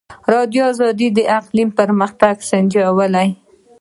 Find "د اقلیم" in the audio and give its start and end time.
1.17-1.69